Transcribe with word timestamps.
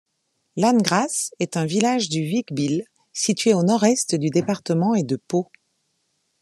Lannegrasse 0.55 1.29
est 1.37 1.57
un 1.57 1.65
village 1.67 2.09
du 2.09 2.23
Vic-Bilh, 2.25 2.85
situé 3.13 3.53
au 3.53 3.61
nord-est 3.61 4.15
du 4.15 4.31
département 4.31 4.95
et 4.95 5.03
de 5.03 5.15
Pau. 5.15 5.51